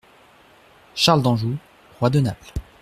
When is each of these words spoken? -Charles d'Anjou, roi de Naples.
-Charles 0.95 1.21
d'Anjou, 1.21 1.57
roi 1.99 2.09
de 2.09 2.21
Naples. 2.21 2.51